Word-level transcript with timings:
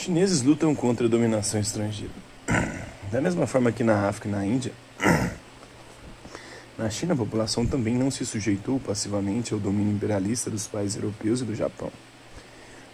Chineses 0.00 0.42
lutam 0.42 0.76
contra 0.76 1.06
a 1.06 1.10
dominação 1.10 1.60
estrangeira. 1.60 2.14
Da 3.10 3.20
mesma 3.20 3.48
forma 3.48 3.72
que 3.72 3.82
na 3.82 4.06
África 4.08 4.28
e 4.28 4.30
na 4.30 4.46
Índia, 4.46 4.72
na 6.78 6.88
China 6.88 7.14
a 7.14 7.16
população 7.16 7.66
também 7.66 7.96
não 7.96 8.08
se 8.08 8.24
sujeitou 8.24 8.78
passivamente 8.78 9.52
ao 9.52 9.58
domínio 9.58 9.92
imperialista 9.92 10.50
dos 10.50 10.68
países 10.68 10.94
europeus 10.94 11.40
e 11.40 11.44
do 11.44 11.52
Japão. 11.52 11.90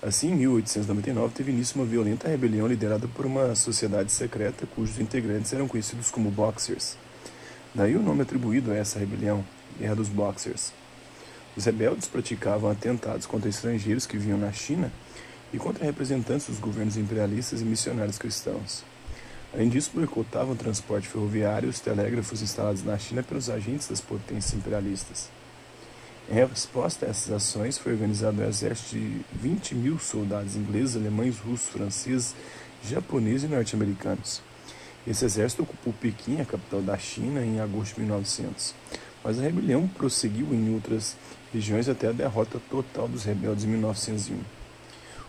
Assim, 0.03 0.33
em 0.33 0.37
1899 0.37 1.35
teve 1.35 1.53
início 1.53 1.79
uma 1.79 1.85
violenta 1.85 2.27
rebelião 2.27 2.67
liderada 2.67 3.07
por 3.07 3.27
uma 3.27 3.55
sociedade 3.55 4.11
secreta 4.11 4.67
cujos 4.75 4.99
integrantes 4.99 5.53
eram 5.53 5.69
conhecidos 5.69 6.11
como 6.11 6.31
Boxers. 6.31 6.97
Daí 7.75 7.97
o 7.97 8.03
nome 8.03 8.23
atribuído 8.23 8.71
a 8.71 8.77
essa 8.77 8.99
rebelião, 8.99 9.45
Guerra 9.79 9.97
dos 9.97 10.09
Boxers. 10.09 10.73
Os 11.55 11.67
rebeldes 11.67 12.09
praticavam 12.09 12.71
atentados 12.71 13.27
contra 13.27 13.51
estrangeiros 13.51 14.07
que 14.07 14.17
vinham 14.17 14.39
na 14.39 14.53
China 14.53 14.91
e 15.55 15.59
contra 15.59 15.85
representantes 15.85 16.49
dos 16.49 16.59
governos 16.59 16.97
imperialistas 16.97 17.61
e 17.61 17.65
missionários 17.65 18.19
cristãos. 18.19 18.83
Além 19.53 19.69
disso, 19.69 19.93
boicotavam 19.95 20.55
o 20.55 20.57
transporte 20.57 21.07
ferroviário 21.07 21.69
e 21.69 21.71
os 21.71 21.79
telégrafos 21.79 22.43
instalados 22.43 22.83
na 22.83 22.99
China 22.99 23.23
pelos 23.23 23.49
agentes 23.49 23.87
das 23.87 24.01
potências 24.01 24.53
imperialistas. 24.53 25.31
Em 26.29 26.35
resposta 26.35 27.07
a 27.07 27.11
essas 27.11 27.33
ações, 27.33 27.79
foi 27.79 27.93
organizado 27.93 28.43
um 28.43 28.49
exército 28.49 28.97
de 28.97 29.21
20 29.35 29.77
mil 29.77 29.97
soldados 30.01 30.57
ingleses, 30.57 30.97
alemães, 30.97 31.39
russos, 31.39 31.69
franceses, 31.69 32.35
japoneses 32.83 33.45
e 33.45 33.55
norte-americanos. 33.55 34.43
Esse 35.07 35.25
exército 35.25 35.63
ocupou 35.63 35.93
Pequim, 35.93 36.41
a 36.41 36.45
capital 36.45 36.83
da 36.83 36.99
China, 36.99 37.45
em 37.45 37.61
agosto 37.61 37.95
de 37.95 38.01
1900. 38.01 38.75
Mas 39.23 39.39
a 39.39 39.43
rebelião 39.43 39.87
prosseguiu 39.87 40.53
em 40.53 40.75
outras 40.75 41.17
regiões 41.53 41.89
até 41.89 42.09
a 42.09 42.13
derrota 42.13 42.61
total 42.69 43.07
dos 43.07 43.23
rebeldes 43.23 43.65
em 43.65 43.69
1901. 43.69 44.64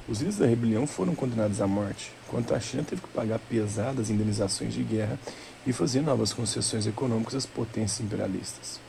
Os 0.07 0.19
líderes 0.19 0.37
da 0.37 0.45
rebelião 0.45 0.85
foram 0.85 1.15
condenados 1.15 1.59
à 1.59 1.65
morte, 1.65 2.11
enquanto 2.27 2.53
a 2.53 2.59
China 2.59 2.83
teve 2.83 3.01
que 3.01 3.07
pagar 3.07 3.39
pesadas 3.39 4.12
indenizações 4.12 4.71
de 4.71 4.84
guerra 4.84 5.20
e 5.65 5.73
fazer 5.73 6.01
novas 6.01 6.31
concessões 6.31 6.85
econômicas 6.85 7.34
às 7.34 7.45
potências 7.47 8.01
imperialistas. 8.01 8.79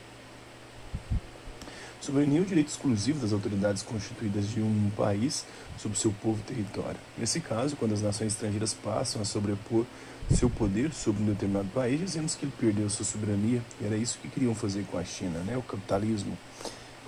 Sobrevenia 2.03 2.42
o 2.42 2.45
direito 2.45 2.69
exclusivo 2.69 3.19
das 3.19 3.33
autoridades 3.33 3.83
constituídas 3.83 4.48
de 4.50 4.61
um 4.61 4.91
país 4.95 5.47
sobre 5.78 5.98
seu 5.98 6.12
povo 6.12 6.39
e 6.41 6.53
território. 6.53 7.00
Nesse 7.17 7.41
caso, 7.41 7.77
quando 7.77 7.95
as 7.95 8.03
nações 8.03 8.34
estrangeiras 8.34 8.75
passam 8.75 9.23
a 9.23 9.25
sobrepor 9.25 9.86
seu 10.30 10.51
poder 10.51 10.92
sobre 10.92 11.23
um 11.23 11.27
determinado 11.27 11.69
país, 11.69 11.98
dizemos 11.98 12.34
que 12.34 12.45
ele 12.45 12.53
perdeu 12.61 12.91
sua 12.91 13.06
soberania, 13.06 13.62
e 13.80 13.86
era 13.86 13.97
isso 13.97 14.19
que 14.20 14.28
queriam 14.28 14.55
fazer 14.55 14.84
com 14.84 14.98
a 14.98 15.05
China, 15.05 15.39
né? 15.41 15.56
o 15.56 15.62
capitalismo 15.62 16.36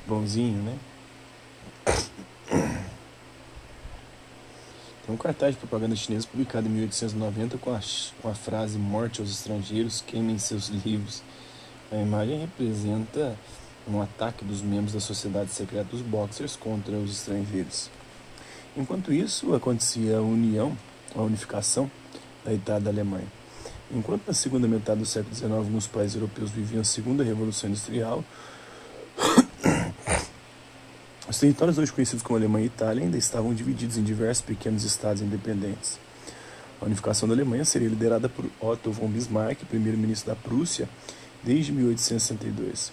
bonzinho, 0.06 0.62
né? 0.62 0.78
Tem 5.08 5.14
um 5.14 5.18
cartaz 5.18 5.54
de 5.54 5.60
propaganda 5.60 5.96
chinesa 5.96 6.28
publicado 6.30 6.68
em 6.68 6.70
1890 6.70 7.56
com 7.56 7.70
a, 7.70 7.80
com 8.20 8.28
a 8.28 8.34
frase 8.34 8.76
Morte 8.76 9.22
aos 9.22 9.30
estrangeiros, 9.30 10.04
queimem 10.06 10.36
seus 10.36 10.68
livros. 10.68 11.22
A 11.90 11.96
imagem 11.96 12.40
representa 12.40 13.34
um 13.88 14.02
ataque 14.02 14.44
dos 14.44 14.60
membros 14.60 14.92
da 14.92 15.00
sociedade 15.00 15.50
secreta 15.50 15.88
dos 15.92 16.02
Boxers 16.02 16.56
contra 16.56 16.94
os 16.94 17.10
estrangeiros. 17.10 17.88
Enquanto 18.76 19.10
isso, 19.10 19.54
acontecia 19.54 20.18
a 20.18 20.20
união, 20.20 20.76
a 21.16 21.22
unificação 21.22 21.90
da 22.44 22.52
Itália 22.52 22.82
da 22.82 22.90
Alemanha. 22.90 23.28
Enquanto 23.90 24.26
na 24.26 24.34
segunda 24.34 24.68
metade 24.68 25.00
do 25.00 25.06
século 25.06 25.34
XIX 25.34 25.52
alguns 25.52 25.86
países 25.86 26.16
europeus 26.16 26.50
viviam 26.50 26.82
a 26.82 26.84
segunda 26.84 27.24
revolução 27.24 27.70
industrial, 27.70 28.22
os 31.28 31.38
territórios 31.38 31.76
hoje 31.76 31.92
conhecidos 31.92 32.22
como 32.22 32.38
Alemanha 32.38 32.64
e 32.64 32.68
Itália 32.68 33.04
ainda 33.04 33.18
estavam 33.18 33.52
divididos 33.52 33.98
em 33.98 34.02
diversos 34.02 34.42
pequenos 34.42 34.82
estados 34.82 35.20
independentes. 35.20 35.98
A 36.80 36.86
unificação 36.86 37.28
da 37.28 37.34
Alemanha 37.34 37.66
seria 37.66 37.88
liderada 37.88 38.30
por 38.30 38.46
Otto 38.58 38.90
von 38.90 39.08
Bismarck, 39.08 39.64
primeiro-ministro 39.66 40.30
da 40.30 40.36
Prússia, 40.36 40.88
desde 41.44 41.70
1862. 41.70 42.92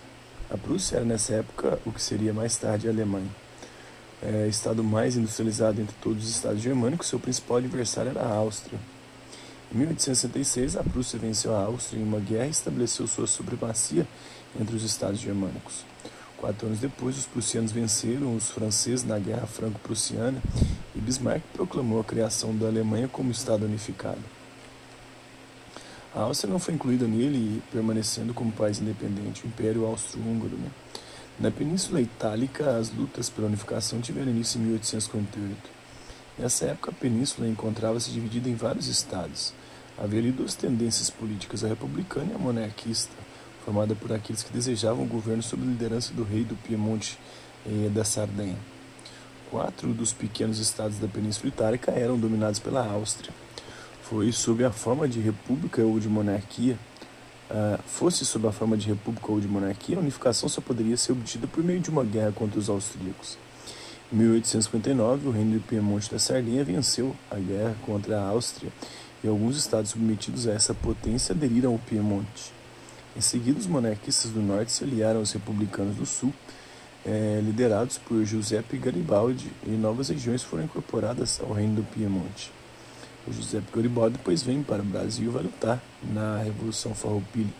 A 0.49 0.57
Prússia 0.57 0.97
era 0.97 1.05
nessa 1.05 1.35
época 1.35 1.79
o 1.85 1.91
que 1.93 2.01
seria 2.01 2.33
mais 2.33 2.57
tarde 2.57 2.87
a 2.87 2.91
Alemanha. 2.91 3.29
É, 4.21 4.47
estado 4.47 4.83
mais 4.83 5.15
industrializado 5.15 5.79
entre 5.79 5.95
todos 6.01 6.25
os 6.25 6.29
estados 6.29 6.61
germânicos, 6.61 7.07
seu 7.07 7.19
principal 7.19 7.57
adversário 7.57 8.11
era 8.11 8.21
a 8.21 8.33
Áustria. 8.33 8.79
Em 9.73 9.77
1866, 9.77 10.75
a 10.75 10.83
Prússia 10.83 11.17
venceu 11.17 11.55
a 11.55 11.63
Áustria 11.63 12.01
em 12.01 12.03
uma 12.03 12.19
guerra 12.19 12.47
e 12.47 12.51
estabeleceu 12.51 13.07
sua 13.07 13.27
supremacia 13.27 14.05
entre 14.59 14.75
os 14.75 14.83
estados 14.83 15.19
germânicos. 15.19 15.85
Quatro 16.37 16.67
anos 16.67 16.79
depois, 16.79 17.17
os 17.17 17.25
prussianos 17.25 17.71
venceram 17.71 18.35
os 18.35 18.51
franceses 18.51 19.05
na 19.05 19.17
Guerra 19.17 19.47
Franco-Prussiana 19.47 20.41
e 20.93 20.99
Bismarck 20.99 21.41
proclamou 21.53 21.99
a 21.99 22.03
criação 22.03 22.55
da 22.55 22.67
Alemanha 22.67 23.07
como 23.07 23.31
Estado 23.31 23.65
unificado. 23.65 24.21
A 26.13 26.21
Áustria 26.21 26.51
não 26.51 26.59
foi 26.59 26.73
incluída 26.73 27.07
nele, 27.07 27.61
permanecendo 27.71 28.33
como 28.33 28.51
país 28.51 28.79
independente, 28.79 29.45
o 29.45 29.47
Império 29.47 29.85
Austro-Húngaro. 29.85 30.55
Né? 30.57 30.69
Na 31.39 31.51
Península 31.51 32.01
Itálica, 32.01 32.77
as 32.77 32.89
lutas 32.91 33.29
pela 33.29 33.47
unificação 33.47 34.01
tiveram 34.01 34.31
início 34.31 34.59
em 34.59 34.63
1848. 34.63 35.57
Nessa 36.37 36.65
época, 36.65 36.91
a 36.91 36.93
península 36.93 37.47
encontrava-se 37.47 38.11
dividida 38.11 38.49
em 38.49 38.55
vários 38.55 38.87
estados. 38.87 39.53
Havia 39.97 40.19
ali 40.19 40.31
duas 40.31 40.53
tendências 40.53 41.09
políticas, 41.09 41.63
a 41.63 41.67
republicana 41.67 42.31
e 42.31 42.35
a 42.35 42.37
monarquista 42.37 43.24
formada 43.65 43.95
por 43.95 44.13
aqueles 44.13 44.43
que 44.43 44.53
desejavam 44.53 45.03
o 45.03 45.07
governo 45.07 45.41
sob 45.41 45.63
a 45.63 45.65
liderança 45.65 46.13
do 46.13 46.23
rei 46.23 46.43
do 46.43 46.55
Piemonte 46.55 47.17
e 47.65 47.89
da 47.89 48.05
Sardenha. 48.05 48.57
Quatro 49.49 49.91
dos 49.91 50.13
pequenos 50.13 50.59
estados 50.59 50.99
da 50.99 51.07
Península 51.07 51.47
Itálica 51.47 51.91
eram 51.91 52.17
dominados 52.17 52.59
pela 52.59 52.85
Áustria. 52.85 53.33
Foi 54.03 54.31
sob 54.31 54.63
a 54.63 54.71
forma 54.71 55.07
de 55.07 55.19
república 55.19 55.81
ou 55.81 55.99
de 55.99 56.07
monarquia. 56.07 56.77
Uh, 57.49 57.81
fosse 57.87 58.25
sob 58.25 58.47
a 58.47 58.51
forma 58.51 58.77
de 58.77 58.87
república 58.87 59.31
ou 59.31 59.39
de 59.39 59.47
monarquia, 59.47 59.97
a 59.97 59.99
unificação 59.99 60.49
só 60.49 60.61
poderia 60.61 60.97
ser 60.97 61.11
obtida 61.11 61.45
por 61.47 61.63
meio 61.63 61.79
de 61.79 61.89
uma 61.89 62.03
guerra 62.03 62.31
contra 62.31 62.59
os 62.59 62.69
austríacos. 62.69 63.37
Em 64.11 64.17
1859, 64.17 65.27
o 65.27 65.31
reino 65.31 65.53
do 65.53 65.59
Piemonte 65.61 66.11
da 66.11 66.19
Sardenha 66.19 66.63
venceu 66.63 67.15
a 67.29 67.35
guerra 67.35 67.75
contra 67.85 68.19
a 68.19 68.27
Áustria 68.29 68.71
e 69.23 69.27
alguns 69.27 69.57
estados 69.57 69.91
submetidos 69.91 70.47
a 70.47 70.53
essa 70.53 70.73
potência 70.73 71.33
aderiram 71.33 71.71
ao 71.71 71.79
Piemonte. 71.79 72.53
Em 73.15 73.21
seguida, 73.21 73.57
os 73.57 73.65
monarquistas 73.65 74.29
do 74.31 74.41
norte 74.41 74.73
se 74.73 74.83
aliaram 74.83 75.19
aos 75.19 75.31
republicanos 75.31 75.95
do 75.95 76.05
sul, 76.05 76.33
eh, 77.05 77.39
liderados 77.41 77.97
por 77.97 78.25
Giuseppe 78.25 78.77
Garibaldi, 78.77 79.49
e 79.65 79.69
novas 79.69 80.09
regiões 80.09 80.43
foram 80.43 80.65
incorporadas 80.65 81.39
ao 81.39 81.53
reino 81.53 81.75
do 81.75 81.83
Piemonte. 81.83 82.51
O 83.25 83.31
Giuseppe 83.31 83.71
Garibaldi 83.73 84.17
depois 84.17 84.43
vem 84.43 84.61
para 84.61 84.81
o 84.81 84.85
Brasil 84.85 85.29
e 85.29 85.33
vai 85.33 85.43
lutar 85.43 85.81
na 86.03 86.39
Revolução 86.39 86.93
Farroupilha, 86.93 87.53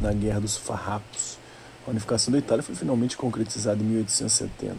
na 0.00 0.12
Guerra 0.12 0.40
dos 0.40 0.56
Farrapos. 0.56 1.38
A 1.88 1.90
unificação 1.90 2.30
da 2.30 2.38
Itália 2.38 2.62
foi 2.62 2.76
finalmente 2.76 3.16
concretizada 3.16 3.82
em 3.82 3.86
1870. 3.86 4.78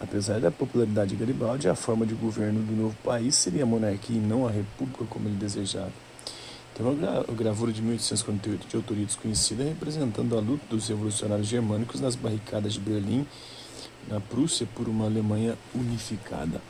Apesar 0.00 0.40
da 0.40 0.50
popularidade 0.50 1.10
de 1.10 1.16
Garibaldi, 1.16 1.68
a 1.68 1.74
forma 1.74 2.06
de 2.06 2.14
governo 2.14 2.62
do 2.62 2.72
novo 2.72 2.96
país 3.04 3.34
seria 3.34 3.64
a 3.64 3.66
monarquia 3.66 4.16
e 4.16 4.20
não 4.20 4.48
a 4.48 4.50
república 4.50 5.04
como 5.04 5.28
ele 5.28 5.36
desejava. 5.36 6.11
Uma 6.82 7.22
gravura 7.32 7.72
de 7.72 7.80
1848 7.80 8.66
de 8.66 8.74
autoria 8.74 9.06
desconhecida 9.06 9.62
representando 9.62 10.36
a 10.36 10.40
luta 10.40 10.64
dos 10.68 10.88
revolucionários 10.88 11.46
germânicos 11.46 12.00
nas 12.00 12.16
barricadas 12.16 12.72
de 12.72 12.80
Berlim, 12.80 13.24
na 14.08 14.20
Prússia, 14.20 14.66
por 14.74 14.88
uma 14.88 15.04
Alemanha 15.04 15.56
unificada. 15.72 16.60